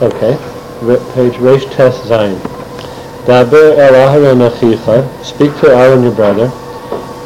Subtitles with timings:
[0.00, 0.36] Okay,
[1.12, 2.38] page Reish Tes Zayin.
[3.26, 6.46] Daber el Aharon achicha, speak to Aaron your brother,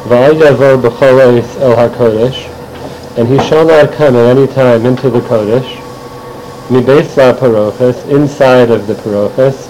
[0.08, 5.20] v'al yavo b'chol el HaKodesh, and he shall not come at any time into the
[5.20, 5.68] Kodesh,
[6.70, 9.68] mibeis la parochas, inside of the parochas,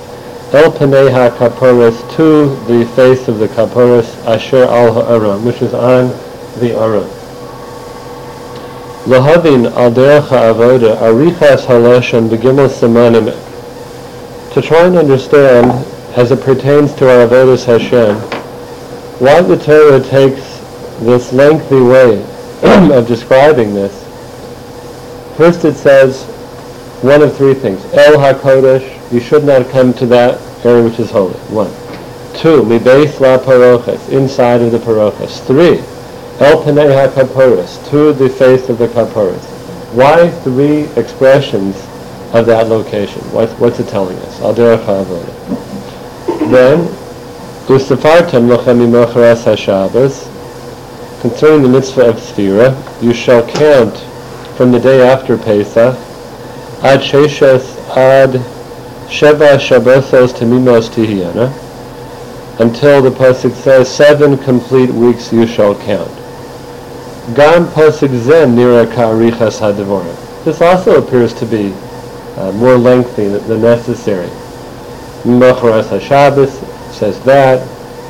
[0.54, 6.06] el panei ha-kaporos, to the face of the kaporos, asher al ha'aron, which is on
[6.60, 7.21] the aron.
[9.06, 13.34] Lahavin al derech ha'avoda, arichas haloshen begimel semanim,
[14.52, 15.70] to try and understand,
[16.16, 18.14] as it pertains to our avodas Hashem,
[19.18, 20.58] why the Torah takes
[21.00, 22.22] this lengthy way
[22.92, 23.92] of describing this.
[25.36, 26.24] First it says
[27.02, 27.84] one of three things.
[27.94, 31.34] El HaKodesh, you should not come to that area which is holy.
[31.50, 31.70] One.
[32.38, 35.44] Two, Mibeis La Parochas, inside of the Parochas.
[35.44, 35.82] Three,
[36.42, 39.44] El Panei HaKaporis, to the face of the Kaporis.
[39.94, 41.76] Why three expressions
[42.34, 43.22] of that location?
[43.30, 44.40] What's, what's it telling us?
[44.40, 44.52] Al.
[46.50, 46.88] Then,
[47.68, 50.28] Usafartem Lochem Imocharas HaShabbos,
[51.20, 53.96] concerning the mitzvah of Sfira, you shall count
[54.56, 55.96] from the day after Pesach,
[56.82, 58.30] Ad Sheshes Ad
[59.08, 61.52] Sheva Shabbosos Temimos Tihiyana,
[62.58, 66.21] until the Pasuk says, seven complete weeks you shall count.
[67.34, 68.84] Gam Pasuk Zen Nira.
[70.44, 71.72] This also appears to be
[72.36, 74.26] uh, more lengthy than, necessary.
[75.22, 76.50] Mocharas HaShabbos
[76.92, 77.60] says that.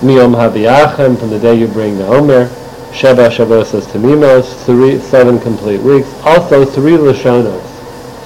[0.01, 2.49] Miyom HaBiachem, from the day you bring the Omer.
[2.95, 6.09] Sheba Shabbos Tamimos, three, seven complete weeks.
[6.25, 7.61] Also three Lashonos.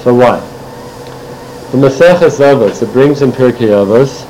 [0.05, 0.39] So why?
[1.73, 4.23] The Maseches Avos, it brings in Pirkei Avos,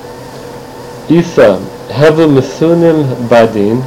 [1.10, 3.84] Isa, Hevu Masunim Badin,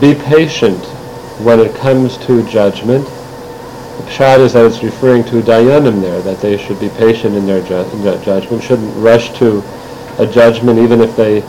[0.00, 0.95] be patient
[1.38, 3.04] when it comes to judgment.
[3.04, 7.46] The Pshat is that it's referring to Dayanim there, that they should be patient in
[7.46, 9.62] their ju- in judgment, shouldn't rush to
[10.18, 11.40] a judgment even if they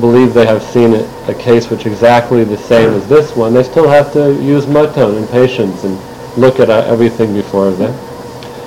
[0.00, 3.62] believe they have seen a, a case which exactly the same as this one, they
[3.62, 5.98] still have to use maton and patience and
[6.38, 7.92] look at uh, everything before them.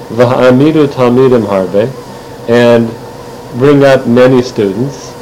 [0.10, 1.90] V'ha'amidu talmidim harbe,
[2.50, 2.88] and
[3.58, 5.14] bring up many students.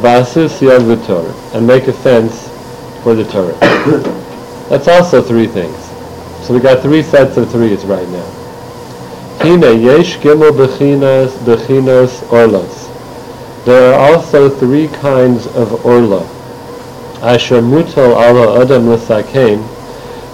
[0.00, 0.60] V'asus
[1.54, 2.48] and make a fence
[3.02, 4.14] for the Torah.
[4.68, 5.76] That's also three things.
[6.46, 8.30] So we got three sets of threes right now.
[9.40, 12.84] Hine yesh gimel bechinas bechinos orlos.
[13.64, 16.22] There are also three kinds of orla.
[17.22, 19.62] Asher mutal ala adam l'sakein,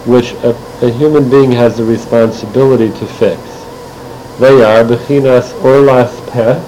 [0.06, 0.50] which a,
[0.82, 3.40] a human being has the responsibility to fix.
[4.40, 6.58] They are bechinas orlas peh,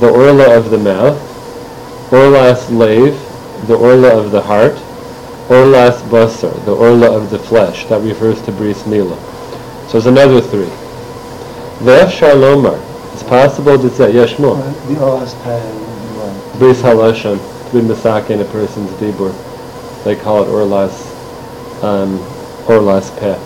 [0.00, 1.18] the orla of the mouth,
[2.10, 3.16] orlas leiv,
[3.68, 4.76] the orla of the heart,
[5.48, 7.86] orlas basar, the orla of the flesh.
[7.86, 9.18] That refers to bris milah.
[9.86, 10.70] So there's another three.
[11.80, 12.78] Ve'ef shalomar.
[13.14, 14.56] It's possible to say, yes, more.
[14.56, 14.94] The
[16.58, 17.38] Bris halashon,
[17.70, 19.32] to be misak in a person's dibur.
[20.04, 20.92] They call it orlas,
[21.82, 22.18] um,
[22.66, 23.38] orlas peh.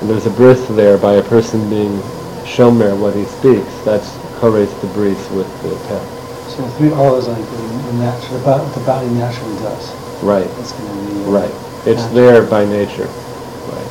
[0.00, 1.98] And there's a bris there by a person being
[2.46, 3.84] shomer what he speaks.
[3.84, 6.48] That's correlates the bris with the peh.
[6.48, 10.07] so the three are like the natural, what the body naturally does.
[10.22, 11.50] Right, It's going to be right.
[11.86, 12.14] It's Natural.
[12.14, 13.06] there by nature.
[13.06, 13.90] Right,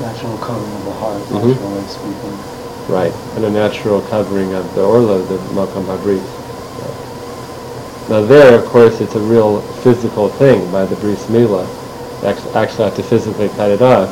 [0.00, 1.48] natural covering of the heart, Mhm.
[1.52, 2.38] natural way of speaking.
[2.88, 3.12] right.
[3.36, 6.22] And a natural covering of the orla, the makam habris.
[8.08, 11.66] Now there, of course, it's a real physical thing by the bris milah.
[12.24, 14.08] Act- Actually have to physically cut it off.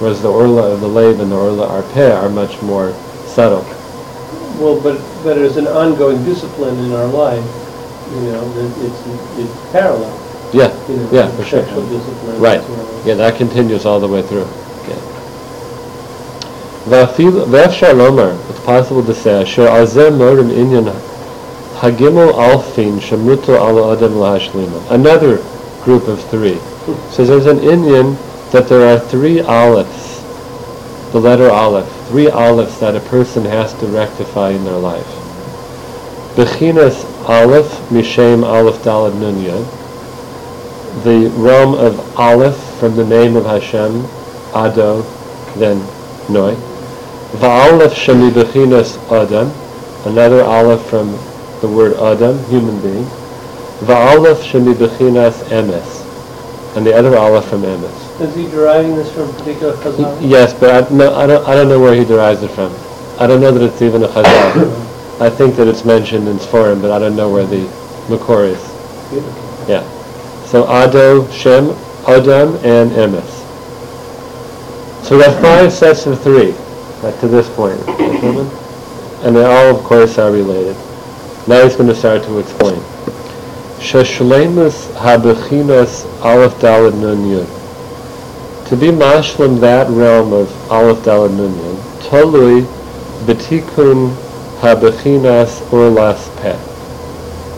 [0.00, 2.92] Whereas the orla of the lave and the orla arpeh are much more
[3.26, 3.64] subtle.
[4.58, 7.44] Well, but, but as an ongoing discipline in our life,
[8.14, 9.02] you know, that it's,
[9.38, 10.12] it's parallel,
[10.52, 11.10] Yeah, you know.
[11.12, 11.64] yeah, for sure.
[11.64, 12.40] Sexual discipline.
[12.40, 12.60] Right.
[13.06, 14.46] Yeah, that continues all the way through.
[14.86, 15.00] Yeah.
[16.84, 20.92] Va'afil- it's possible to say, Asher azeh morim inyan
[21.78, 24.90] hagimel alfin shemuto ala adam lahashlima.
[24.90, 25.38] Another
[25.84, 26.58] group of three.
[27.10, 28.16] Says there's an inyan
[28.52, 30.20] that there are three alephs,
[31.12, 35.06] the letter aleph, three alephs that a person has to rectify in their life.
[36.36, 39.42] Bechinas aleph, mishem aleph dalad nun
[41.04, 44.04] the realm of Aleph from the name of Hashem,
[44.54, 45.02] Ado,
[45.56, 45.78] then
[46.30, 46.54] Noi.
[47.40, 49.50] Va'aleph shemi bechinas Adam,
[50.06, 51.12] another Aleph from
[51.60, 53.04] the word Adam, human being.
[53.86, 58.20] Va'aleph shemibechinas Emes, and the other Aleph from Emes.
[58.20, 60.18] Is he deriving this from a particular chazal?
[60.20, 62.72] Yes, but I, no, I, don't, I don't know where he derives it from.
[63.18, 64.90] I don't know that it's even a Chazal.
[65.20, 67.66] I think that it's mentioned in Sforim, but I don't know where the
[68.08, 68.62] Makor is.
[69.68, 69.82] Yeah.
[70.52, 71.70] So Ado, Shem,
[72.06, 73.40] Adam, and Emes.
[75.02, 76.52] So we have five sets of three,
[77.08, 77.80] up to this point.
[79.24, 80.76] And they all, of course, are related.
[81.48, 82.78] Now he's going to start to explain.
[83.78, 88.68] Sheshlemus habechinas aleph dalad nun yud.
[88.68, 92.66] To be mashlim that realm of aleph dalad nun yud, tolui
[93.24, 94.14] betikun
[94.60, 96.71] habechinas orlas peh.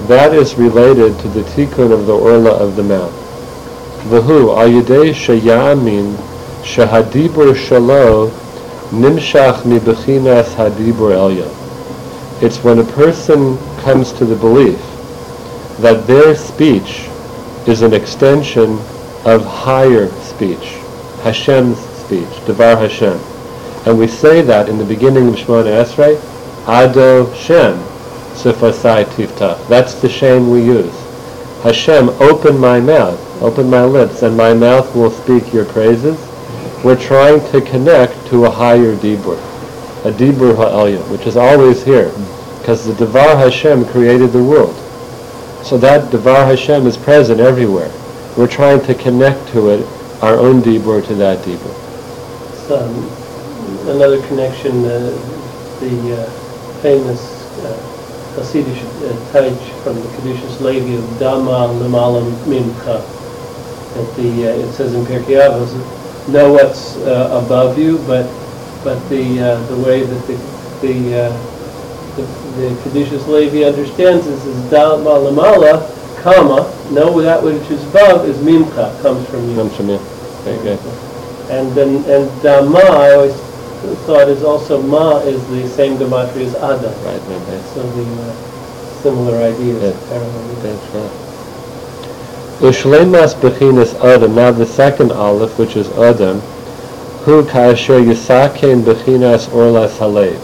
[0.09, 3.13] That is related to the tikkun of the orla of the mouth.
[4.11, 6.15] V'hu al yedei sheyamin
[6.63, 8.29] shehadibur shalo
[8.91, 12.43] nimshach mibechinas hadibur elyon.
[12.43, 14.79] It's when a person comes to the belief
[15.81, 17.09] that their speech
[17.67, 18.79] is an extension
[19.25, 20.77] of higher speech,
[21.23, 23.19] Hashem's speech, Devar Hashem.
[23.87, 26.21] And we say that in the beginning of Shemona Esrei,
[26.69, 27.94] Ado Shem,
[28.35, 29.67] Sifasai Tiftach.
[29.69, 30.93] That's the shame we use.
[31.63, 36.19] Hashem, open my mouth, open my lips, and my mouth will speak your praises.
[36.85, 39.39] We're trying to connect to a higher Dibur,
[40.05, 42.13] a Dibur Ha'elya, which is always here,
[42.59, 44.75] because the Devar Hashem created the world.
[45.65, 47.91] So that Devar Hashem is present everywhere.
[48.37, 49.87] We're trying to connect to it,
[50.23, 51.73] our own Dibur to that Dibur.
[52.71, 55.11] Um, another connection, uh,
[55.81, 56.31] the uh,
[56.83, 57.94] famous uh,
[58.35, 63.03] Hasidic uh, from the Kedushas Levi of Dama Lamalam Mimcha.
[63.95, 65.73] That the, uh, it says in Pirkei Avos,
[66.29, 68.27] know what's uh, above you, but
[68.83, 70.37] but the uh, the way that the
[70.83, 71.55] the uh,
[72.17, 72.23] the,
[72.59, 78.37] the Kedushas Levi understands this is Dama Lamala, comma, know that which is above is
[78.39, 79.57] Mimcha, comes from you.
[79.57, 79.99] Comes from you.
[80.43, 80.79] Very good.
[81.51, 83.44] And then, and Dama, I always
[84.07, 86.93] thought is also Ma is the same gematria as Adam.
[87.05, 87.63] Right, right, right.
[87.75, 88.35] So the uh,
[89.03, 89.91] similar ideas Yeah.
[89.91, 90.55] apparently.
[90.63, 91.21] That's right.
[92.61, 94.35] Ushlemas bechinas Adam.
[94.35, 96.41] Now the second aleph, which is Adam,
[97.25, 100.39] hu kaasher yisakein bechinas orlas halev.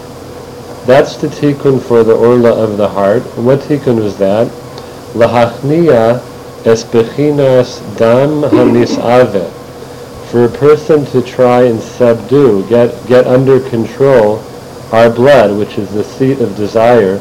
[0.87, 3.23] That's the tikkun for the orla of the heart.
[3.37, 4.49] And what tikkun was that?
[5.15, 6.21] Lahachnia
[6.67, 9.60] es bechinas dam hanisave.
[10.31, 14.39] For a person to try and subdue, get, get under control
[14.93, 17.19] our blood, which is the seat of desire,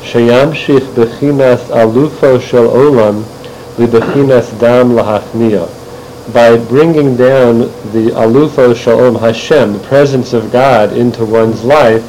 [0.00, 3.24] sheyamshich bechinas alufo shel olam
[3.78, 5.66] libechinas dam lahachnia.
[6.32, 7.58] By bringing down
[7.90, 12.04] the alufo shalom Hashem, the presence of God, into one's life,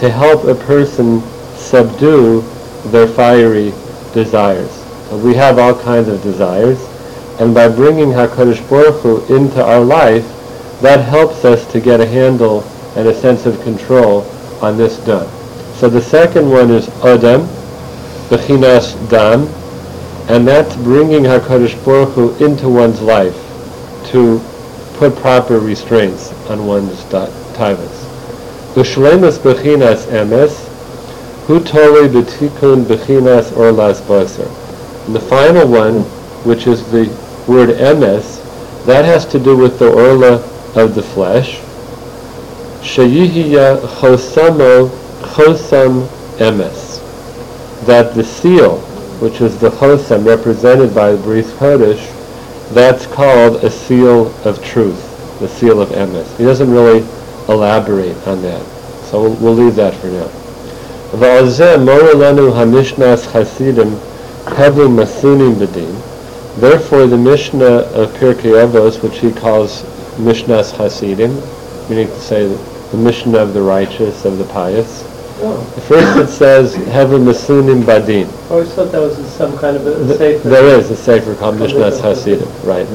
[0.00, 1.20] to help a person
[1.54, 2.40] subdue
[2.86, 3.72] their fiery
[4.12, 4.72] desires.
[5.10, 6.80] So we have all kinds of desires,
[7.38, 10.24] and by bringing HaKadosh Baruch Hu into our life,
[10.80, 12.62] that helps us to get a handle
[12.96, 14.22] and a sense of control
[14.62, 15.26] on this dam.
[15.74, 17.42] So the second one is Adam,
[18.28, 19.46] Bechinas Dam,
[20.30, 23.36] and that's bringing HaKadosh Baruch Hu into one's life
[24.10, 24.40] to
[24.94, 28.04] put proper restraints on one's taivas.
[28.74, 30.66] Ushlemus bechinas emes,
[31.46, 34.48] hu toli betikun bechinas orlas basar.
[35.06, 36.00] And the final one,
[36.44, 37.06] which is the
[37.46, 38.42] word emes,
[38.86, 40.34] that has to do with the orla
[40.74, 41.58] of the flesh.
[42.82, 44.88] Sheyihiya chosamo
[45.34, 46.06] chosam
[46.38, 47.02] emes.
[47.86, 48.78] That the seal,
[49.20, 52.12] which is the chosam represented by the Bris Kodesh,
[52.72, 56.36] that's called a seal of truth, the seal of emes.
[56.36, 57.06] He doesn't really
[57.48, 58.62] elaborate on that.
[59.06, 60.28] So we'll, we'll leave that for now.
[61.12, 63.96] Mora lanu hamishnas chasidim
[64.44, 66.15] kavli masunim b'din.
[66.56, 69.82] Therefore, the Mishnah of Pirkei Avos, which he calls
[70.16, 71.34] Mishnas Hasidim,
[71.90, 75.04] meaning to say the Mishnah of the righteous, of the pious.
[75.38, 78.26] Oh, First it says, Hevel Masunim Badin.
[78.48, 80.48] I always thought that was some kind of a safer.
[80.48, 82.86] There is a sefer called Mishnas Hasidim, right.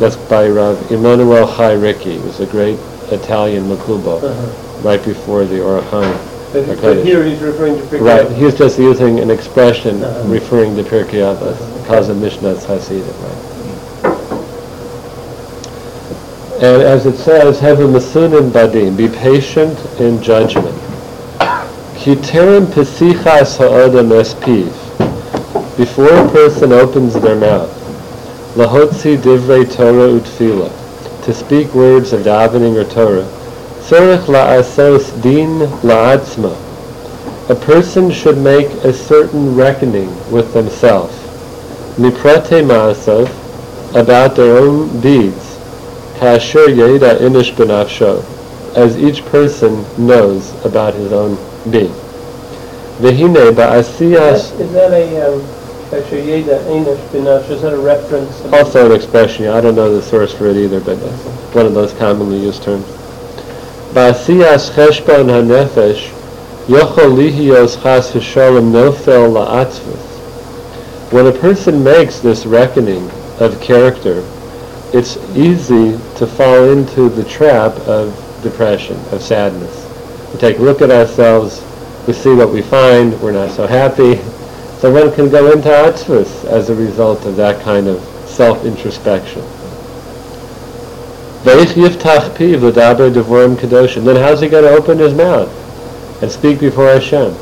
[0.00, 2.78] That's by Rav Immanuel Chai who was a great
[3.12, 4.82] Italian Makubo, Uh-huh.
[4.82, 6.37] right before the Orachim.
[6.52, 10.28] But but here he's referring to Right, he's just using an expression Uh-huh.
[10.28, 13.44] referring to Pirkei Avos, calls it Mishnas Hasidim, right.
[16.60, 20.74] And as it says, have a masunim badim, be patient in judgment.
[21.94, 24.72] Kiterem pesichas ha'odam espiv,
[25.76, 27.70] before a person opens their mouth,
[28.56, 30.70] lahotzi divrei Torah utfila,
[31.24, 33.26] to speak words of davening or Torah,
[33.88, 36.54] tzorich la'asos din la'atzma,
[37.48, 41.14] a person should make a certain reckoning with themselves,
[41.96, 43.26] miprate ma'asov,
[43.96, 45.56] about their own deeds,
[46.18, 48.22] kasher yeda inish benafsho,
[48.76, 51.38] as each person knows about his own
[51.70, 51.94] being.
[53.00, 55.42] Vehine Is that- is that a, um,
[55.94, 58.34] actually, Yeda Einish Binash, is that a reference?
[58.52, 60.98] also an expression, I don't know the source for it either, but
[61.54, 62.84] one of those commonly used terms.
[71.10, 74.22] When a person makes this reckoning of character,
[74.92, 79.86] it's easy to fall into the trap of depression, of sadness.
[80.34, 81.64] We take a look at ourselves,
[82.06, 84.16] we see what we find, we're not so happy.
[84.80, 89.42] So one can go into atzvus as a result of that kind of self-introspection.
[91.48, 91.60] Then
[94.16, 97.32] how's he going to open his mouth and speak before Hashem?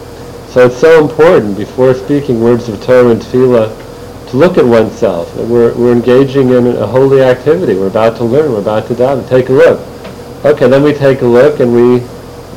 [0.47, 5.35] So it's so important before speaking words of Torah and tefillah to look at oneself.
[5.37, 7.75] We're, we're engaging in a holy activity.
[7.75, 8.53] We're about to learn.
[8.53, 9.29] We're about to daven.
[9.29, 9.81] Take a look.
[10.45, 11.99] Okay, then we take a look and we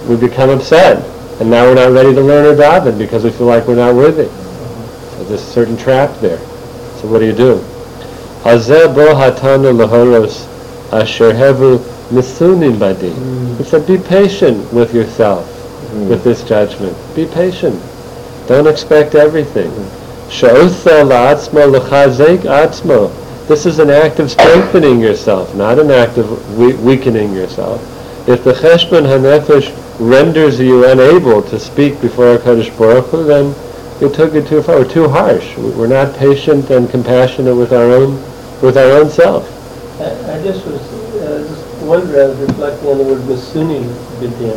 [0.08, 1.04] we become upset.
[1.42, 3.96] And now we're not ready to learn or daven because we feel like we're not
[3.96, 4.28] worthy.
[4.28, 6.38] So there's a certain trap there.
[7.00, 7.56] So what do you do?
[8.44, 10.49] Hazeh bo hatanu lahoros
[10.92, 11.80] asher hevu
[12.10, 13.12] misunim badi.
[13.12, 13.58] Hmm.
[13.58, 15.46] He said, be patient with yourself,
[15.92, 16.10] hmm.
[16.10, 16.96] with this judgment.
[17.16, 17.80] Be patient.
[18.48, 19.72] Don't expect everything.
[20.30, 23.12] Sha'usa la'atzmo l'chazek atzmo.
[23.48, 27.82] This is an act of strengthening yourself, not an act of we- weakening yourself.
[28.28, 33.56] If the cheshbon hanefesh renders you unable to speak before HaKadosh Baruch Hu, then
[34.00, 34.78] you took it too far.
[34.78, 35.58] We're too harsh.
[35.58, 38.14] We're not patient and compassionate with our own,
[38.62, 39.59] with our own self.
[40.00, 40.82] I I just was,
[41.20, 43.84] uh, just wondering, I was reflecting on the word masuni
[44.20, 44.56] bidin,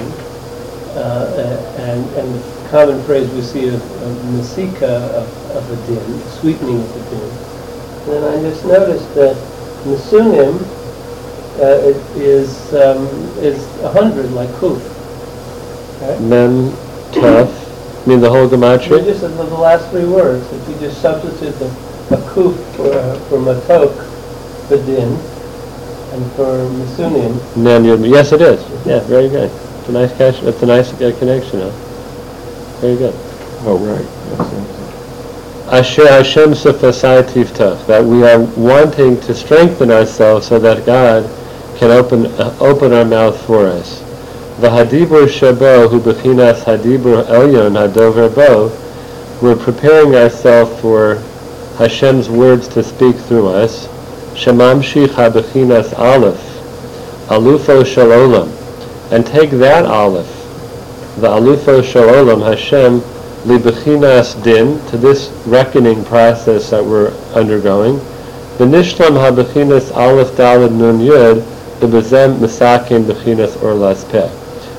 [0.96, 6.20] uh, and, and the common phrase we see of, of masika of, of a din,
[6.38, 7.52] sweetening of the din.
[8.14, 9.36] And I just noticed that
[9.84, 10.62] masunim
[11.58, 13.06] uh, is um,
[13.42, 14.80] is a hundred like kuf.
[16.02, 16.20] Right?
[16.20, 16.70] Mem,
[17.12, 17.50] tough.
[18.04, 19.04] I mean the whole gematria.
[19.04, 21.66] just the, the last three words, if you just substitute the,
[22.14, 23.92] a kuf for, uh, for matok,
[24.68, 25.31] bidin,
[26.12, 28.60] and for masunim, Mem, yes, it is.
[28.86, 29.50] Yeah, very good.
[29.80, 30.40] It's a nice catch.
[30.42, 31.60] That's a nice uh, connection.
[31.60, 31.70] Huh?
[32.80, 33.14] Very good.
[33.64, 34.36] Oh, right.
[34.36, 34.72] That's it.
[35.72, 41.24] Asher Hashem sefasai tiftach, that we are wanting to strengthen ourselves so that God
[41.78, 44.02] can open uh, open our mouth for us.
[44.60, 48.70] V'hadibur shabo hu bechinas hadibur elyon hadover bo.
[49.40, 51.22] We're preparing ourselves for
[51.78, 53.88] Hashem's words to speak through us.
[54.42, 56.40] Shemamshich habechinas aleph,
[57.28, 58.50] alufo shalolam,
[59.12, 60.26] and take that aleph,
[61.20, 62.98] the alufo shalolam Hashem
[63.46, 67.98] libechinas din, to this reckoning process that we're undergoing.
[68.58, 71.46] The nishlam habechinas aleph dalad nun yud,
[71.78, 73.78] the bezem misakim bechinas or
[74.10, 74.28] peh.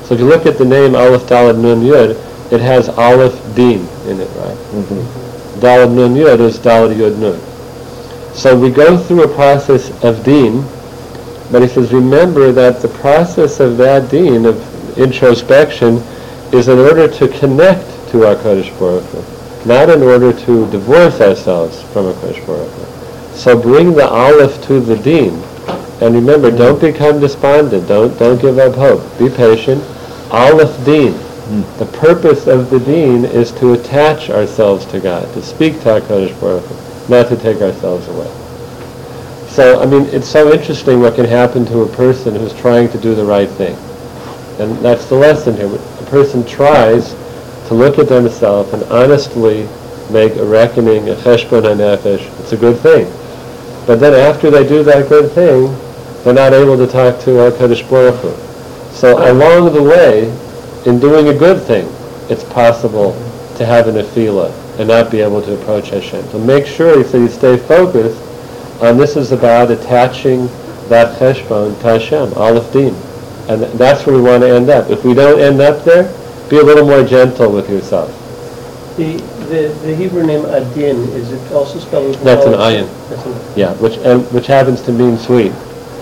[0.04, 2.20] So if you look at the name aleph dalad nun yud,
[2.52, 4.58] it has aleph din in it, right?
[4.76, 5.60] Mm-hmm.
[5.60, 7.53] Dalad nun yud is dalad yud nun.
[8.34, 10.62] So we go through a process of din,
[11.52, 16.02] but he says, remember that the process of that din, of introspection,
[16.52, 21.82] is in order to connect to HaKadosh Baruch Hu, not in order to divorce ourselves
[21.92, 23.36] from HaKadosh Baruch Hu.
[23.36, 25.34] So bring the aleph to the din,
[26.00, 26.58] and remember, mm-hmm.
[26.58, 29.82] don't become despondent, don't, don't give up hope, be patient.
[30.30, 31.78] Aleph din, mm.
[31.78, 36.40] the purpose of the deen is to attach ourselves to God, to speak to HaKadosh
[36.40, 38.30] Baruch Hu, not to take ourselves away.
[39.48, 42.98] So, I mean, it's so interesting what can happen to a person who's trying to
[42.98, 43.76] do the right thing.
[44.58, 45.66] And that's the lesson here.
[45.66, 47.14] A person tries
[47.68, 49.68] to look at themselves and honestly
[50.10, 52.40] make a reckoning, a cheshbon hanefesh.
[52.40, 53.06] It's a good thing.
[53.86, 55.66] But then after they do that good thing,
[56.24, 58.92] they're not able to talk to HaKadosh Baruch Hu.
[58.92, 60.24] So along the way,
[60.84, 61.86] in doing a good thing,
[62.28, 63.12] it's possible
[63.56, 66.24] to have an afila and not be able to approach Hashem.
[66.30, 68.20] So make sure so you stay focused
[68.82, 70.46] on this is about attaching
[70.88, 72.94] that cheshbon to Hashem, Aleph Din.
[73.48, 74.90] And that's where we want to end up.
[74.90, 76.04] If we don't end up there,
[76.48, 78.10] be a little more gentle with yourself.
[78.96, 79.16] The,
[79.48, 82.84] the, the Hebrew name Adin, is it also spelled with That's an ayin?
[82.84, 83.08] ayin.
[83.10, 85.52] That's an Yeah, which and which happens to mean sweet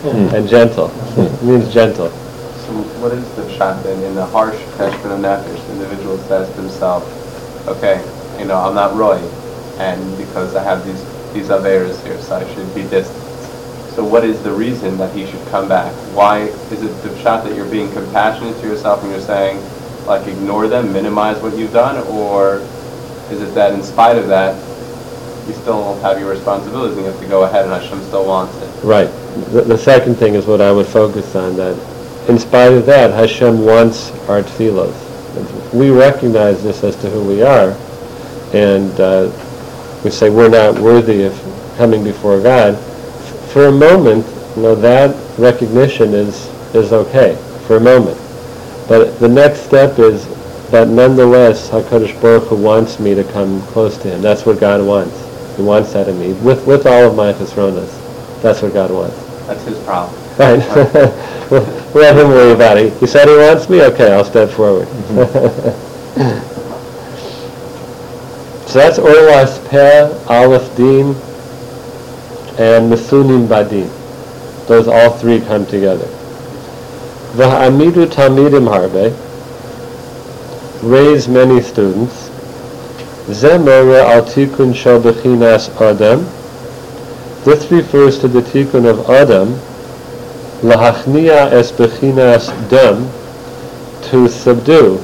[0.05, 0.35] yeah.
[0.35, 0.91] and gentle.
[1.17, 2.11] It means gentle.
[2.11, 4.03] So what is the pshat then?
[4.05, 7.03] In the harsh cheshbon nefesh, the individual says to himself,
[7.69, 8.03] okay,
[8.39, 9.19] you know, I'm not roy,
[9.79, 13.23] and because I have these these averas here, so I should be distant.
[13.95, 15.93] So what is the reason that he should come back?
[16.15, 19.63] Why is it the pshat that you're being compassionate to yourself and you're saying,
[20.07, 22.57] like, ignore them, minimize what you've done, or
[23.31, 24.57] is it that in spite of that,
[25.47, 28.57] you still have your responsibilities and you have to go ahead and Hashem still wants
[28.57, 28.85] it?
[28.85, 29.11] Right.
[29.53, 31.77] The, the second thing is what I would focus on, that
[32.29, 35.73] in spite of that, Hashem wants our tefillos.
[35.75, 37.77] We recognize this as to who we are,
[38.53, 39.31] and uh,
[40.05, 41.33] we say we're not worthy of
[41.77, 42.77] coming before God.
[43.53, 48.19] For a moment, you know, that recognition is, is okay, for a moment.
[48.89, 50.27] But the next step is
[50.73, 54.23] but nonetheless, HaKadosh Baruch Hu wants me to come close to Him.
[54.23, 55.15] That's what God wants.
[55.59, 57.93] He wants that in me, with, with all of my chesronas.
[58.41, 59.15] That's what God wants.
[59.47, 60.19] That's his problem.
[60.39, 60.63] Right.
[61.93, 62.95] We Let him worry about it.
[62.95, 63.83] He said he wants me?
[63.83, 64.89] Okay, I'll step forward.
[68.73, 71.09] so that's Orlas Peh, Aleph Din,
[72.59, 73.87] and Misunim Badin.
[74.67, 76.07] Those all three come together.
[77.37, 79.13] V'ha'amidu talmidim harbe,
[80.83, 82.31] raise many students.
[83.29, 86.25] Zemore al tikun shel adam.
[87.45, 89.49] This refers to the tikkun of Adam,
[90.63, 93.07] lahachnia es bechinas dam,
[94.09, 94.99] to subdue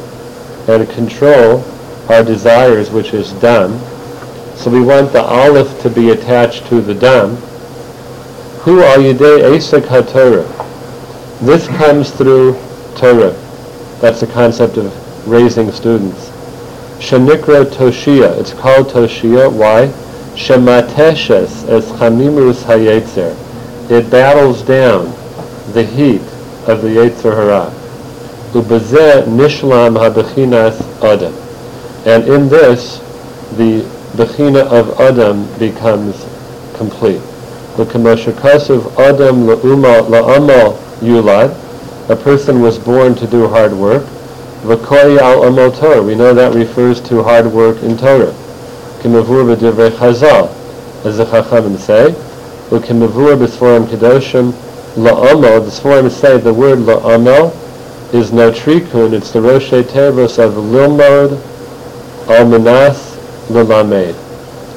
[0.69, 1.63] and control
[2.09, 3.79] our desires, which is dam.
[4.57, 7.37] So we want the aleph to be attached to the dam.
[8.63, 10.47] Hu al yidei esek haTorah.
[11.41, 12.55] This comes through
[12.97, 13.31] Torah.
[14.01, 16.31] That's the concept of raising students.
[16.99, 18.37] Shenikra Toshia.
[18.41, 19.53] It's called Toshia.
[19.53, 19.87] Why?
[20.35, 23.37] Shemateshes es chamimus hayetzer.
[23.91, 25.05] It battles down
[25.73, 26.23] the heat
[26.67, 27.71] of the Yetzer Hara.
[28.53, 31.48] Ubezeh nishlam habechinas adam.
[32.09, 33.01] And in this,
[33.59, 33.83] the
[34.17, 36.25] bechina of Adam becomes
[36.75, 37.21] complete.
[37.77, 41.55] The L'kamashakasav Adam la'uma la'amal yulad.
[42.09, 44.05] A person was born to do hard work.
[44.63, 46.03] V'koi al Torah.
[46.03, 48.33] We know that refers to hard work in Torah.
[49.03, 50.49] Kimavur b'divrei chazal.
[51.05, 52.13] As the Chachamim say.
[52.71, 54.53] Ukimavur b'sforim kedoshim
[54.95, 55.63] la'amal.
[55.63, 57.55] The Sforim say the word la'amal
[58.15, 59.13] is no trikun.
[59.13, 61.39] It's the Roshei Tevos of lilmod
[62.29, 63.17] almanas
[63.49, 64.15] lalamed.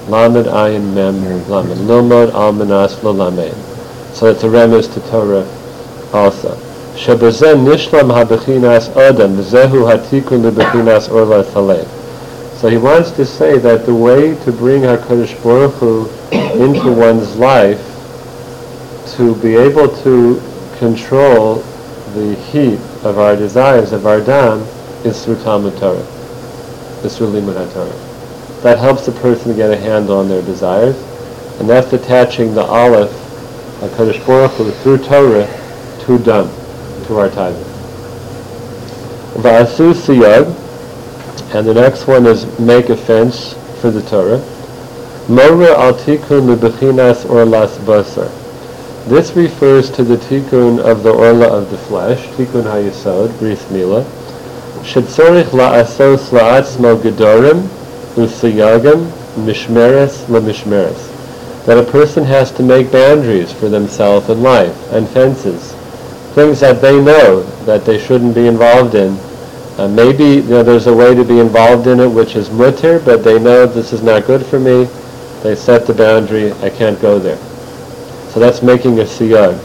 [0.09, 1.77] Lamed ayin mem lamed.
[1.87, 3.55] Lilmod almanas lalamed.
[4.15, 5.45] So it's a remiss to Torah
[6.13, 6.55] also.
[6.95, 11.85] Shebezen nishlam habechinas adam, zehu hatikun lebechinas orla thalei.
[12.57, 16.07] So he wants to say that the way to bring HaKadosh Baruch Hu
[16.61, 17.81] into one's life,
[19.15, 20.39] to be able to
[20.77, 21.55] control
[22.13, 24.59] the heat of our desires, of our dam,
[25.03, 26.05] is through Talmud Torah,
[27.01, 30.95] That helps the person get a handle on their desires,
[31.59, 33.09] and that's attaching the aleph,
[33.79, 35.47] HaKadosh Baruch Hu, through Torah,
[36.01, 36.47] to dam,
[37.07, 37.63] to our tithing.
[39.41, 40.45] Va'asu siyag,
[41.55, 44.39] and the next one is make a fence for the Torah.
[45.27, 48.29] Mora al tikun lebechinas orlas basar.
[49.07, 54.05] This refers to the tikkun of the orla of the flesh, tikkun hayesod, bris mila.
[56.31, 57.61] La'atzmo gedorim
[58.15, 59.05] usiyagim
[59.45, 61.65] mishmeres lemishmeres.
[61.65, 65.73] That a person has to make boundaries for themselves in life and fences,
[66.33, 69.17] things that they know that they shouldn't be involved in.
[69.77, 72.99] Uh, maybe you know, there's a way to be involved in it which is mutter,
[72.99, 74.85] but they know this is not good for me.
[75.43, 77.37] They set the boundary, I can't go there.
[78.31, 79.59] So that's making a siyag.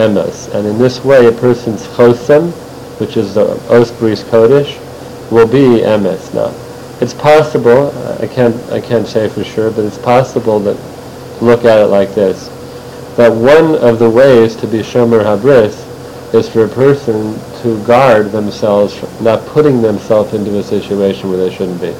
[0.00, 0.52] Emes.
[0.54, 2.50] And in this way, a person's chosem,
[2.98, 4.78] which is the osbris kodesh,
[5.30, 6.52] will be emes now.
[7.00, 10.76] It's possible, I can't, I can't say for sure, but it's possible that,
[11.40, 12.48] look at it like this,
[13.16, 15.86] that one of the ways to be shomer habris
[16.34, 21.38] is for a person to guard themselves from not putting themselves into a situation where
[21.38, 21.94] they shouldn't be.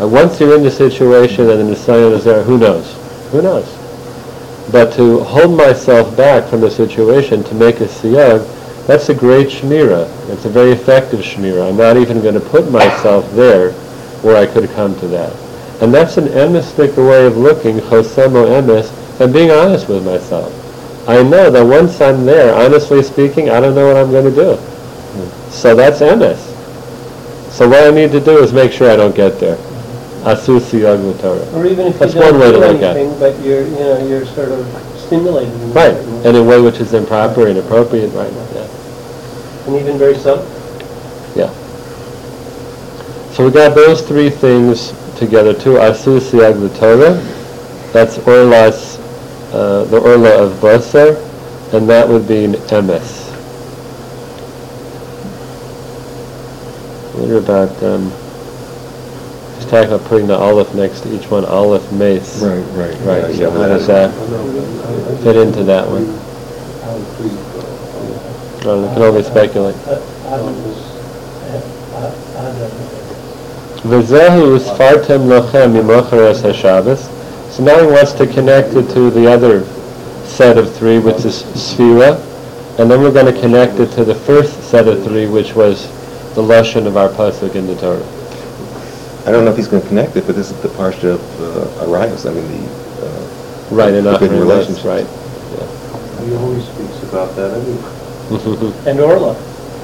[0.00, 2.92] And once you're in the situation and the Messiah is there, who knows?
[3.30, 3.81] Who knows?
[4.70, 9.48] But to hold myself back from the situation, to make a siyag, that's a great
[9.48, 10.08] shmira.
[10.28, 11.68] It's a very effective shmira.
[11.68, 13.72] I'm not even going to put myself there
[14.22, 15.32] where I could come to that.
[15.82, 20.52] And that's an emistic way of looking, chosemo emes, and being honest with myself.
[21.08, 24.34] I know that once I'm there, honestly speaking, I don't know what I'm going to
[24.34, 24.54] do.
[24.56, 25.50] Hmm.
[25.50, 26.38] So that's emes.
[27.50, 29.58] So what I need to do is make sure I don't get there.
[30.24, 31.42] Asu siyag Torah.
[31.58, 33.00] Or even if you That's one don't way to do look at it.
[33.00, 35.52] anything, but you're, you know, you're sort of stimulating.
[35.60, 39.66] in Right, in a way which is improper, and inappropriate, right, yeah.
[39.66, 40.46] And even very subtle.
[41.34, 41.50] Yeah.
[43.32, 45.74] So we got those three things together too.
[45.82, 47.14] Asu siyag Torah,
[47.92, 48.98] that's orlas,
[49.52, 51.16] uh, the orla of basar,
[51.74, 53.20] and that would be an emes.
[57.14, 58.12] What about, um,
[59.72, 62.42] talking about putting the olive next to each one, olive mace.
[62.42, 62.94] Right, right.
[63.06, 64.12] Right, yeah, so how does that
[65.24, 66.04] fit into that one?
[68.60, 69.74] I don't know, I can only speculate.
[73.82, 77.08] V'zehu sfartem lochem mimocheres haShabbos.
[77.50, 79.64] So now he wants to connect it to the other
[80.26, 82.20] set of three, which is Sfira.
[82.78, 85.88] and then we're going to connect it to the first set of three, which was
[86.34, 88.21] the lesson of our pasuk in the Torah.
[89.26, 91.40] I don't know if he's going to connect it, but this is the parsha of
[91.40, 92.26] uh, Arias.
[92.26, 93.28] I mean, the uh,
[93.70, 94.84] Right, and The good Achrim, that's relationship.
[94.84, 95.06] right.
[96.26, 97.98] He always speaks about that anyway.
[98.90, 99.34] And Orla,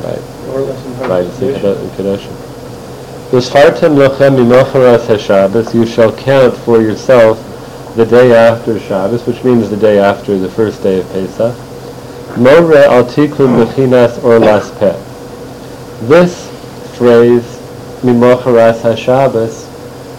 [0.04, 0.22] right,
[0.54, 2.34] Orla's in right, it's in Parshat Kedo- in Kedoshim.
[3.30, 7.38] V'sfartem lochem mimocharas haShabbos, you shall count for yourself
[7.96, 11.54] the day after Shabbos, which means the day after the first day of Pesach.
[12.38, 14.96] More al tikun bechinas or las peh.
[16.06, 16.48] This
[16.96, 17.57] phrase,
[18.02, 19.66] mimocharas haShabbos,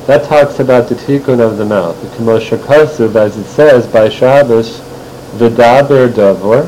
[0.08, 2.02] that talks about the tikkun of the mouth.
[2.02, 4.80] The Kemosha Kasuv, as it says, by Shabbos,
[5.38, 6.66] v'daber davor,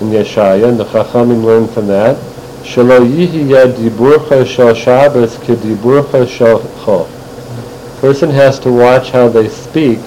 [0.00, 2.16] in Yeshaya, and the Chachamim learn from that,
[2.62, 7.08] shelo yihiya diburcha shel Shabbos kediburcha shel chol.
[8.00, 10.00] Person has to watch how they speak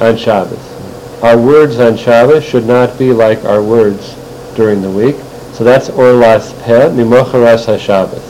[0.00, 1.22] on Shabbos.
[1.22, 4.14] Our words on Shabbos should not be like our words
[4.54, 5.16] during the week.
[5.54, 8.27] So that's orlas peh, mimocharas ha-Shabbos.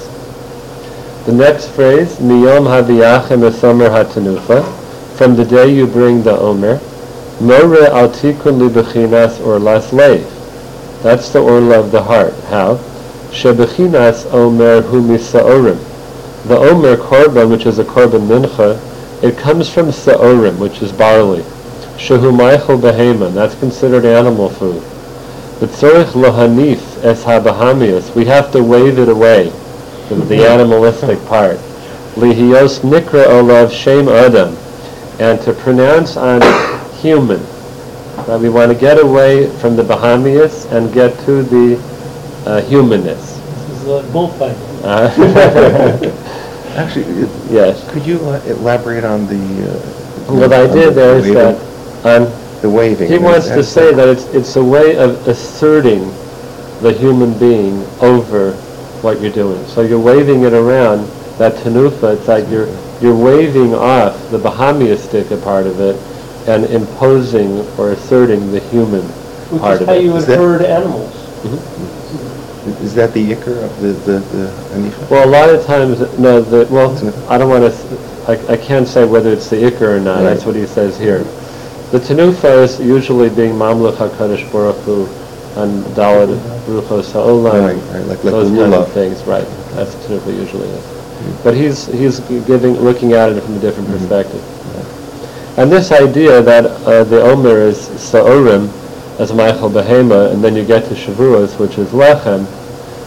[1.28, 4.64] The next phrase, miyom haviyachem esomer hatanufa,
[5.18, 6.80] from the day you bring the omer,
[7.38, 8.62] more al tikun
[9.44, 11.02] or las leiv.
[11.02, 12.32] That's the orla of the heart.
[12.44, 12.76] How?
[13.30, 15.76] Shebechinas omer hu misaorim.
[16.48, 18.80] The omer korban, which is a korban mincha,
[19.22, 21.42] it comes from saorim, which is barley.
[21.98, 24.82] Shehu maichel behema, that's considered animal food.
[25.60, 29.52] But tzorich lohanif es habahamias, we have to wave it away,
[30.08, 31.56] the, the animalistic part.
[32.16, 34.56] Lihios nikra olav shem adam,
[35.20, 36.40] and to pronounce on
[36.96, 37.40] human.
[38.26, 41.76] Now we want to get away from the bahamias and get to the
[42.46, 43.36] uh, humanness.
[43.68, 44.56] This is a bullfight.
[44.82, 45.08] Uh,
[46.76, 47.90] actually, it- yes.
[47.92, 49.70] could you uh, elaborate on the?
[49.70, 51.56] Uh, What I did the there is waving- that
[52.04, 53.08] um, the waving.
[53.08, 56.04] he wants to say that it's it's a way of asserting
[56.82, 58.52] the human being over
[59.02, 59.64] what you're doing.
[59.66, 61.06] So you're waving it around
[61.38, 62.16] that tanufa.
[62.16, 62.68] It's like you're
[63.00, 65.96] you're waving off the bahamiistic part of it
[66.48, 70.02] and imposing or asserting the human Which part is of how it.
[70.04, 71.12] you would Is that- herd animals.
[71.42, 72.84] Mm-hmm.
[72.84, 75.10] Is that the ikr of the the, the anifa?
[75.10, 76.90] Well, a lot of times, no, the, well,
[77.30, 80.44] I don't want to, I, I can't say whether it's the ikr or not, that's
[80.44, 81.20] what he says here.
[81.92, 85.06] The tanufa is usually being mamluch HaKadosh Baruch Hu
[85.58, 86.28] and Dalad
[86.66, 90.84] Ruchos Ha'olam, Right, right, like- like those kind of things, right, that's tenufa usually is.
[91.42, 94.42] But he's, he's giving, looking at it from a different perspective.
[95.58, 98.68] And this idea that uh, the Omer is Sa'orim,
[99.18, 102.46] as Maichel Behema, and then you get to Shavuos, which is Lechem,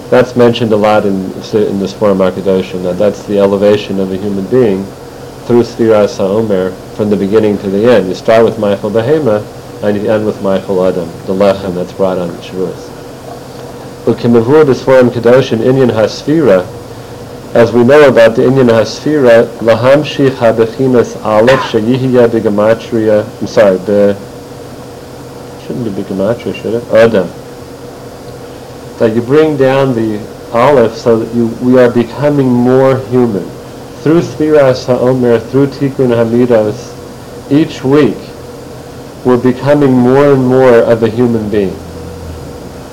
[0.10, 1.16] that's mentioned a lot in,
[1.54, 4.84] in this form Akadoshim, that that's the elevation of a human being
[5.48, 8.10] through Sfiras HaOmer from the beginning to the end.
[8.10, 9.40] You start with Maichel Behema,
[9.84, 12.90] and you end with Maichel Adam, the Lechem that's brought on Shavuos.
[14.06, 16.66] Ukimavur this form Kadosh in Inyan HaSfira,
[17.56, 23.78] as we know about the Inyan HaSfira, Lahamshich HaBechinas Aleph Sheyihiya Bigamatria, I'm sorry,
[25.66, 26.84] shouldn't be Bigamatria, should it?
[26.94, 27.28] Adam.
[29.00, 30.20] That you bring down the
[30.54, 33.44] Aleph so that you, we are becoming more human.
[34.02, 36.98] Through Sfiras HaOmer, through Tikkun Hamidos,
[37.52, 38.18] each week,
[39.26, 41.76] we're becoming more and more of a human being.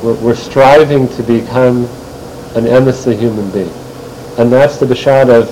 [0.02, 1.86] We're, we're striving to become
[2.54, 3.72] an emissary human being.
[4.38, 5.48] And that's the Bashad of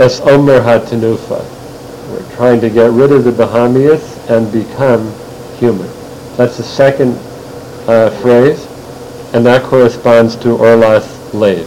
[0.00, 2.10] Es Omer HaTanufa.
[2.10, 5.12] We're trying to get rid of the Bahamias and become
[5.58, 5.90] human.
[6.36, 7.18] That's the second
[7.88, 8.64] uh, phrase,
[9.34, 11.66] and that corresponds to Orlas Lev.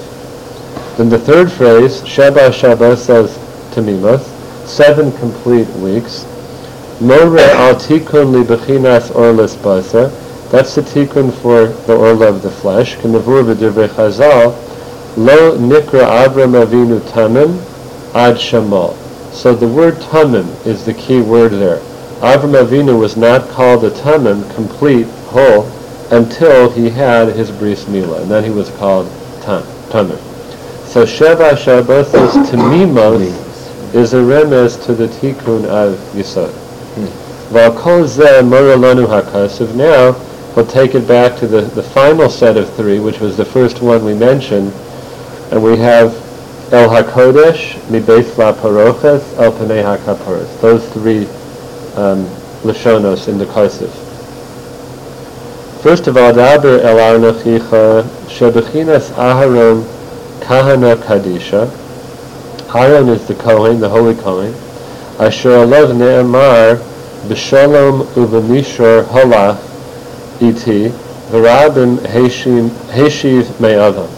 [0.98, 3.38] Then the third phrase, Sheba Sheba says
[3.76, 4.24] Tamimos,
[4.66, 6.26] seven complete weeks.
[7.02, 7.74] More al
[9.34, 10.12] basar.
[10.52, 12.96] That's the tikkun for the orla of the flesh.
[12.98, 14.54] K'nevur v'divrei chazal,
[15.18, 17.58] lo nikra Avram Avinu tamim
[18.14, 18.94] ad shamal.
[19.34, 21.80] So the word tamim is the key word there.
[22.20, 25.66] Avram Avinu was not called a tamim, complete, whole,
[26.12, 29.08] until he had his bris milah, and then he was called
[29.42, 30.20] tam, tamim.
[30.86, 36.61] So Sheva Shabbosos Tamimos is a remez to the tikkun of Yisod.
[38.78, 39.76] Lanu hakasuv.
[39.76, 40.16] Now
[40.56, 43.82] we'll take it back to the, the final set of three, which was the first
[43.82, 44.74] one we mentioned,
[45.52, 46.14] and we have
[46.74, 50.62] El Hakodesh, Mibeis La Paroches, El Panei HaKaporos.
[50.62, 51.26] Those three
[51.98, 52.26] um,
[52.64, 53.90] Lashonos in the Kasuv.
[55.82, 59.84] First of all, Daber El Arnachicha, Shebechinas Aharon
[60.42, 61.70] Kahana Kadisha.
[62.74, 64.54] Aaron is the Kohen, the Holy Kohen.
[65.22, 66.78] Alav Ne'emar
[67.28, 69.60] B'Shalom U'B'Mishor Halach
[70.42, 70.90] Iti
[71.30, 74.10] V'rabim heshiv heshiv me'avam,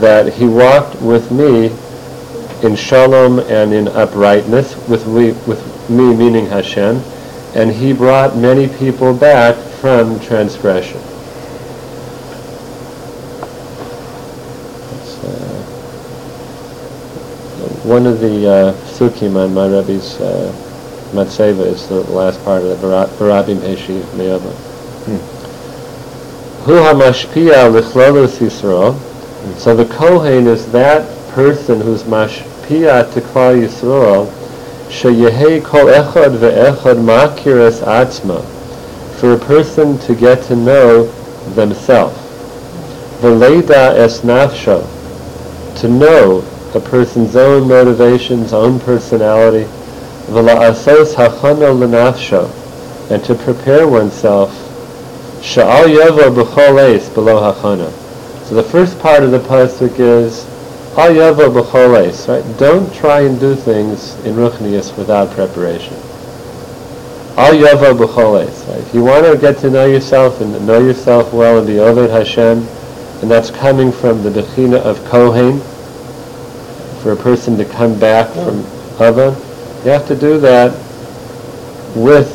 [0.00, 1.70] that he walked with me
[2.66, 5.06] in shalom and in uprightness, with
[5.46, 7.02] with me meaning Hashem,
[7.54, 11.00] and he brought many people back from transgression.
[14.96, 15.64] It's, uh,
[17.90, 20.52] one of the uh, psukim on my Rebbe's uh,
[21.10, 24.54] Matseva is the last part of the Barabim Heshiv Me'avam.
[26.66, 28.96] Hu hamashpia lichlolos Yisrael.
[29.58, 34.30] So the Kohen is that person who's mashpia to Klal Yisrael,
[34.86, 38.40] sheyehei kol echad ve'echad makiras atzma,
[39.18, 41.06] for a person to get to know
[41.56, 42.16] themselves.
[43.20, 44.80] V'leida es nafsho,
[45.80, 46.44] to know
[46.74, 49.68] a person's own motivations, own personality,
[51.14, 51.70] hachana
[53.10, 54.50] and to prepare oneself
[55.40, 57.90] b'chol eis below hachana.
[58.44, 60.44] So the first part of the pasuk is
[60.96, 62.44] Al b'chol eis, right?
[62.58, 65.94] Don't try and do things in ruchnius without preparation.
[67.36, 68.78] Al b'chol right?
[68.78, 72.10] If you want to get to know yourself and know yourself well and be Oved
[72.10, 72.66] Hashem,
[73.22, 75.60] and that's coming from the Bechina of Kohen,
[77.02, 78.60] for a person to come back from
[79.00, 79.36] Ava,
[79.84, 80.72] you have to do that
[81.96, 82.28] with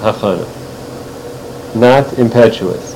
[0.00, 0.46] hachana
[1.74, 2.94] not impetuous.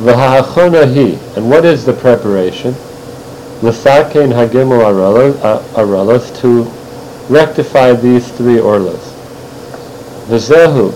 [0.00, 2.74] V'ha'achona hi, and what is the preparation?
[3.62, 6.62] L'sakein hagimel arelos, uh, to
[7.28, 9.12] rectify these three orlas.
[10.28, 10.92] V'zehu,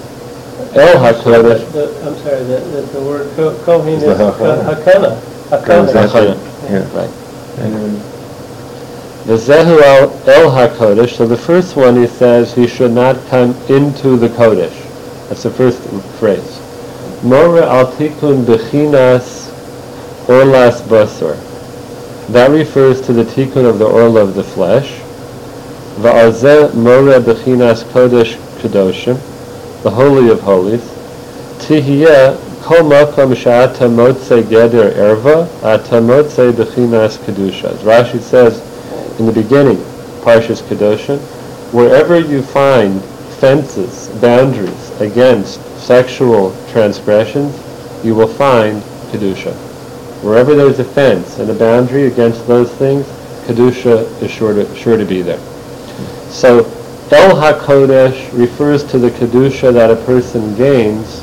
[0.77, 1.67] el ha'kodesh,
[2.07, 4.65] I'm sorry, the, the, the word ko- kohen is hakana.
[4.65, 5.21] hakana.
[5.51, 6.37] Hakana.
[6.71, 6.97] Yeah.
[6.97, 7.11] right.
[9.27, 14.29] El, el ha'kodesh, so the first one he says he should not come into the
[14.29, 15.29] kodesh.
[15.29, 15.81] That's the first
[16.19, 16.61] phrase.
[17.23, 19.51] Mora al tikun bechinas
[20.27, 21.37] orlas basar.
[22.29, 25.01] That refers to the tikkun of the orla of the flesh.
[25.97, 29.17] Va'azeh more bechinas kodesh kadoshim,
[29.83, 30.83] the holy of holies.
[31.61, 37.71] Tihiyeh kol makom sha'ata motze geder erva, ata motze bechinas kedusha.
[37.71, 38.74] As Rashi says
[39.19, 39.77] in the beginning,
[40.23, 41.19] Parshas Kedoshim,
[41.73, 43.03] wherever you find
[43.39, 47.55] fences, boundaries against sexual transgressions,
[48.05, 49.55] you will find Kedusha.
[50.23, 53.07] Wherever there's a fence and a boundary against those things,
[53.47, 55.41] Kedusha is sure to, sure to be there.
[56.31, 56.65] So,
[57.11, 61.21] El HaKodesh refers to the Kedusha that a person gains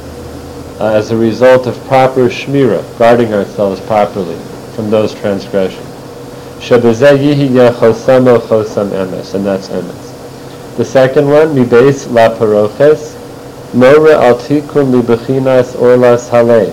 [0.79, 4.37] uh, as a result of proper Shmira, guarding ourselves properly
[4.75, 5.90] from those transgressions.
[6.61, 10.77] Shebezeh yihiyeh chosamo chosam emes, and that's emes.
[10.77, 13.17] The second one, mibeis la paroches,
[13.73, 16.71] more al libechinas orlas halev.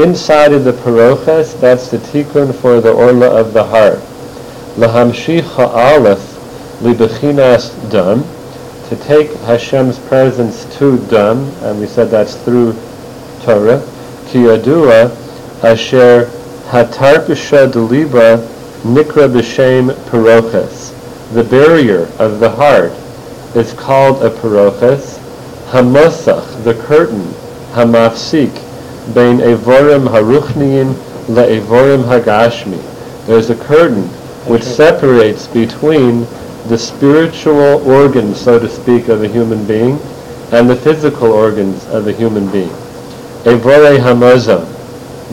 [0.00, 4.00] Inside of the paroches, that's the tikkun for the orla of the heart.
[4.76, 6.18] Lahamshich ha'alef
[6.80, 8.24] libechinas dam,
[8.88, 12.72] to take Hashem's presence to dam, and we said that's through
[13.42, 13.80] Torah,
[14.26, 15.14] ki yadua
[15.62, 16.28] asher
[16.66, 18.50] hatarpisha deliba
[18.84, 20.92] nikra b'shem paroches.
[21.32, 22.92] The barrier of the heart
[23.56, 25.18] is called a paroches,
[25.70, 27.24] hamosach, the curtain,
[27.72, 28.52] hamafsik,
[29.14, 30.92] bein evorim haruchniim
[31.28, 33.26] le'evorim hagashmi.
[33.26, 34.04] There's a curtain
[34.46, 36.26] which separates between
[36.68, 39.98] the spiritual organs, so to speak, of a human being
[40.52, 42.68] and the physical organs of a human being.
[43.44, 44.66] Evore hamozon,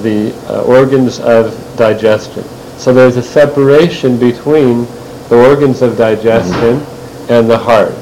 [0.04, 2.44] the uh, organs of digestion.
[2.82, 4.86] So there's a separation between
[5.30, 6.82] the organs of digestion
[7.30, 7.94] and the heart.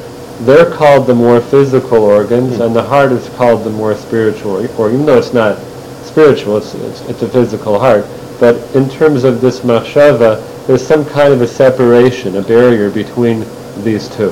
[0.46, 4.94] They're called the more physical organs, and the heart is called the more spiritual organ.
[4.94, 5.58] Even though it's not
[6.06, 8.06] spiritual, it's, it's, it's a physical heart.
[8.40, 13.42] But in terms of this machshava, there's some kind of a separation, a barrier between
[13.84, 14.30] these two.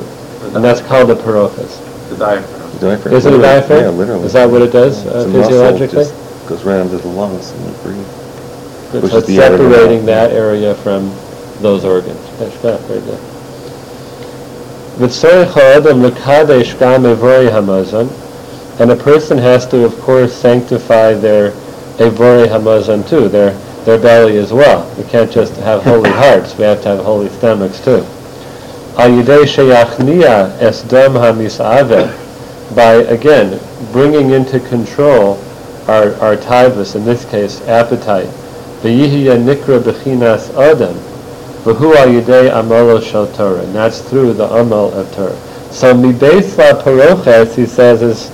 [0.55, 1.83] And that's called a parochus.
[2.07, 2.71] The diaphragm.
[2.71, 3.15] The diaphragm.
[3.15, 3.81] Is it a diaphragm?
[3.81, 4.25] Yeah, literally.
[4.25, 6.03] Is that what it does, Yeah, uh, it's muscle, physiologically?
[6.05, 8.07] just Goes right into the lungs and you breathe.
[8.07, 8.16] So
[8.93, 11.09] Which is the area separating that area from
[11.61, 12.21] those organs.
[12.39, 13.19] That's good, very good.
[14.97, 18.09] V'tzorech ha'adam l'kadesh gam evorei hamazon,
[18.79, 21.51] and a person has to, of course, sanctify their
[21.99, 23.51] evorei hamazon too, their
[23.85, 24.89] their belly as well.
[24.97, 28.05] We can't just have holy hearts; we have to have holy stomachs too.
[28.97, 29.09] Al
[29.45, 33.59] sheyachnia es hamisave, by again
[33.91, 35.37] bringing into control
[35.87, 38.29] our our taivas, in this case appetite.
[38.81, 40.95] V'yihya nikra bechinas adam,
[41.63, 45.35] v'hu al yidei shel Torah, and that's through the amal of Torah.
[45.71, 48.31] So mibeis la paroches, he says, is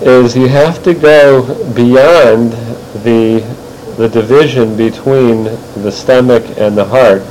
[0.00, 1.42] is you have to go
[1.74, 2.52] beyond
[3.04, 3.40] the
[3.96, 5.44] the division between
[5.82, 7.22] the stomach and the heart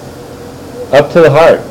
[0.92, 1.62] up to the heart.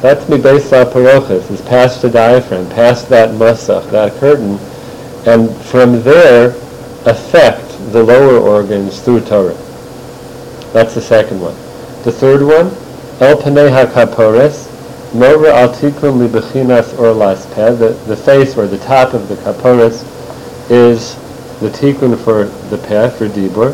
[0.00, 4.58] That's me based on parochis, is past the diaphragm, past that musach, that curtain,
[5.26, 6.50] and from there
[7.06, 9.56] affect the lower organs through Torah.
[10.74, 11.54] That's the second one.
[12.02, 12.66] The third one,
[13.20, 19.14] El Panei HaKapores, Mora Al Tikun Libechinas Or Laspeh, the, the face or the top
[19.14, 20.02] of the Kapores
[20.68, 21.14] is
[21.60, 23.72] the Tikun for the peh, for Dibur.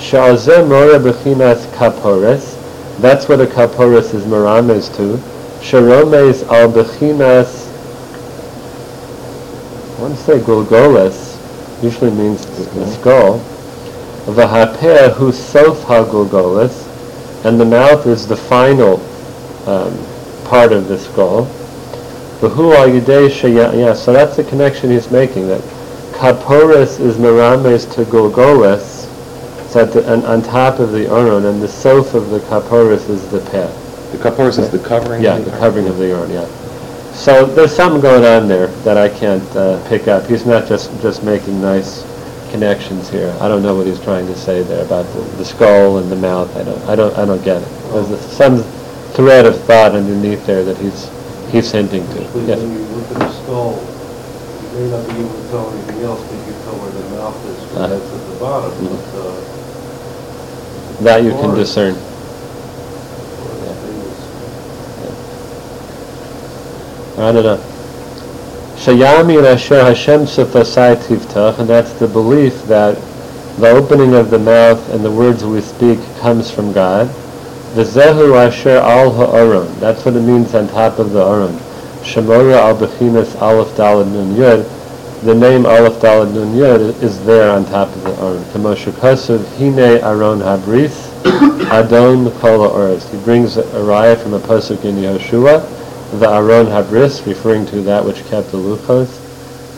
[0.00, 2.56] Sha'azeh Mora Bechinas Kapores,
[2.98, 5.18] that's what a Kapores is Marames to.
[5.60, 7.68] Sharomes Al Bechinas,
[9.98, 11.36] I want to say Gulgoles,
[11.82, 13.44] usually means the skull.
[14.28, 16.86] V'hapeh hu sof ha-Gulgoles,
[17.44, 19.00] and the mouth is the final
[19.66, 19.96] um,
[20.44, 21.46] part of the skull.
[22.40, 25.62] V'hu al yeah, so that's the connection he's making, that
[26.12, 29.06] Kaporis is Merames to Gulgoles,
[29.70, 33.30] so the, on, on top of the Aron, and the sof of the Kaporis is
[33.30, 33.88] the peh.
[34.12, 35.22] The kaporos is the covering?
[35.22, 36.46] Yeah, the covering of the urn, yeah.
[37.12, 40.26] So there's something going on there that I can't uh, pick up.
[40.26, 42.07] He's not just, just making nice
[42.50, 43.34] connections here.
[43.40, 46.16] I don't know what he's trying to say there about the, the skull and the
[46.16, 46.54] mouth.
[46.56, 47.68] I don't, I don't, I don't get it.
[47.92, 48.62] There's some
[49.14, 51.08] thread of thought underneath there that he's,
[51.50, 52.20] he's hinting to.
[52.22, 52.58] Especially Yes.
[52.60, 53.72] when you look at the skull,
[54.62, 57.02] you may not be able to tell anything else, but you can tell where the
[57.16, 57.86] mouth is, Uh-huh.
[57.88, 58.90] that's at the bottom, Mhm.
[58.90, 61.94] but, uh, That you can discern.
[61.94, 62.00] the
[63.74, 64.24] things-
[67.18, 67.60] I don't know.
[68.78, 72.94] Shayami Asher Hashem Sefasai Tiftach, and that's the belief that
[73.58, 77.08] the opening of the mouth and the words we speak comes from God.
[77.74, 81.56] V'zehu Asher Al Ha'aron, that's what it means on top of the Aron.
[82.04, 87.50] Shemora Al Bechinas Aleph Dalad Nun Yud, the name Aleph Dalad Nun Yud is there
[87.50, 88.44] on top of the Aron.
[88.52, 91.10] Kamosha Kosev Hine Aron Habris,
[91.72, 93.10] Adon Kol Ha'oretz.
[93.10, 95.77] He brings a raya from a pasuk in Yehoshua,
[96.12, 99.20] the Aron Habris, referring to that which kept the Luchos,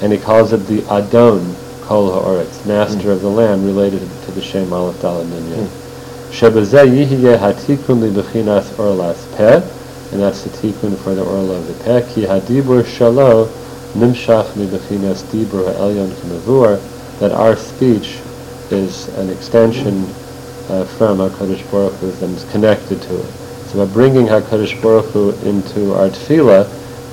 [0.03, 4.40] and he calls it the Adon Kol Ha'oretz, master of the land, related to the
[4.40, 5.69] Shem Aleph Dalad Nun Yud.
[6.31, 9.57] Shebazeh yihye hatikun libechinas orlas peh,
[10.12, 13.49] and that's the tikkun for the orla of the peh, ki hadibur shalo
[13.95, 16.79] nimshach libechinas dibur ha'elyon k'mavur,
[17.19, 18.21] that our speech
[18.71, 20.05] is an extension
[20.69, 23.39] uh, from HaKadosh Baruch Hu and is connected to it.
[23.70, 26.66] So by bringing HaKadosh Baruch Hu into our tefillah,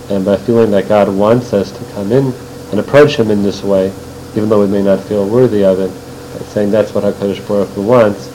[0.09, 2.33] and by feeling that God wants us to come in
[2.71, 3.93] and approach Him in this way,
[4.35, 5.89] even though we may not feel worthy of it,
[6.33, 8.25] by saying that's what HaKadosh Baruch Hu wants,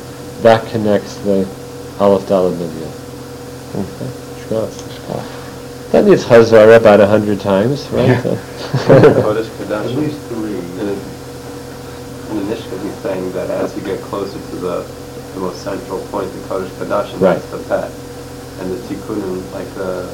[0.42, 1.40] that connects the
[1.98, 2.86] Aleph Dalad Midya.
[3.74, 4.10] Okay,
[4.46, 5.90] Shkos.
[5.90, 8.16] That needs Hazara about a hundred times, right?
[8.16, 10.54] Kodesh At least three.
[10.54, 14.82] In the, in Nishka, he's saying that as you get closer to the,
[15.34, 17.34] the most central point, the Kodesh Kadashim, Right.
[17.34, 17.90] that's the pet.
[18.62, 20.06] And the Tikkunim, like the,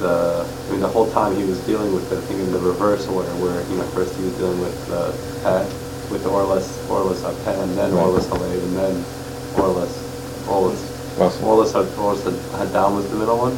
[0.00, 2.58] the, I mean, the whole time he was dealing with it, I think in the
[2.58, 5.66] reverse order, where, you know, first he was dealing with the pet,
[6.10, 8.04] with the Orlas, Orlas pet, and then Right.
[8.04, 9.04] Orlas Halev, and then
[9.54, 9.94] Orlas,
[10.50, 10.82] Orlas.
[11.20, 11.44] Awesome.
[11.46, 11.72] Orlas
[12.24, 13.54] Had- Hadam was the middle one,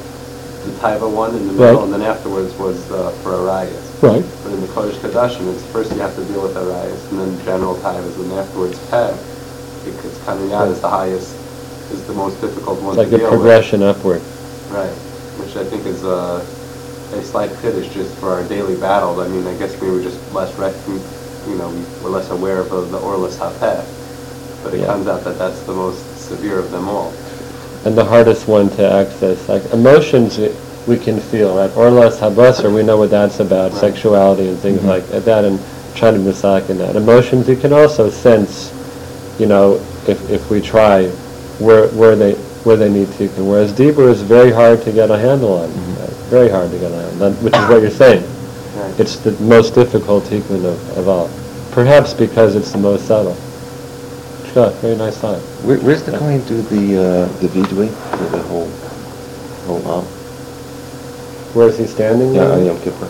[0.67, 1.71] the Taiva one in the Right.
[1.71, 3.81] middle, and then afterwards was uh, for Arias.
[4.03, 4.25] Right.
[4.43, 7.43] But in the Kodesh Kadashim, it's first you have to deal with Arias, and then
[7.47, 9.17] general Taivas, and afterwards Peh,
[9.87, 11.37] because coming out is the highest,
[11.95, 14.21] is the most difficult one It's like to a deal progression upward.
[14.71, 14.93] Right,
[15.41, 16.45] which I think is uh,
[17.13, 19.21] a slight kiddush just for our daily battle.
[19.21, 22.59] I mean, I guess we were just less, rec- you know, we were less aware
[22.61, 23.85] of the Orlas HaPeh,
[24.65, 24.87] but it Yeah.
[24.87, 27.13] comes out that that's the most severe of them all.
[27.87, 29.47] and the hardest one to access.
[29.47, 30.55] Like emotions, we-
[30.87, 31.71] we can feel, right?
[31.77, 33.81] Orlas habasar, we know what that's about, Right.
[33.81, 34.89] sexuality and things Mhm.
[34.89, 35.59] like that, and
[35.95, 36.97] trying to misak in that.
[36.97, 38.71] Emotions, you can also sense,
[39.39, 41.11] you know, if, if we try,
[41.59, 43.29] where, where they where they need to.
[43.45, 46.01] Whereas Dibur is very hard to get a handle on, Mhm.
[46.01, 46.11] right?
[46.31, 48.25] very hard to get a handle on, which is what you're saying.
[48.77, 48.99] Right.
[49.01, 51.31] It's the most difficult tikkun of, of all.
[51.73, 53.37] Perhaps because it's the most subtle.
[54.53, 55.41] Sure, very nice thought.
[55.65, 58.69] Where, where's the Kohen do the, uh, the vidui, the, the whole,
[59.67, 60.05] whole am?
[61.55, 62.35] Where is he standing?
[62.35, 63.09] Yeah, on Yom Kippur.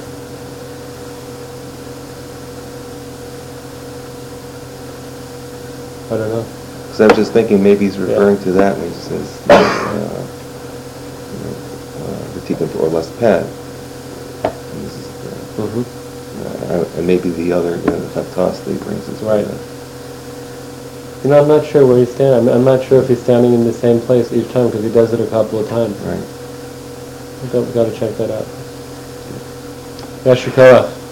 [6.10, 6.63] I don't know.
[6.94, 9.58] Because I was just thinking maybe he's referring to that when he says, uh,
[11.34, 11.50] you know,
[12.06, 13.42] uh, for Orlas Peh.
[13.42, 16.70] And this is, uh, Mm-hmm.
[16.70, 19.42] uh, And maybe the other, you know, the Chavtas that he brings well.
[19.42, 19.48] Right.
[21.24, 22.48] You know, I'm not sure where he's standing.
[22.48, 24.92] I'm, I'm not sure if he's standing in the same place each time because he
[24.92, 25.96] does it a couple of times.
[26.06, 26.22] Right.
[27.42, 28.46] We've got, we've got to check that out.
[30.22, 31.03] Yashikoah.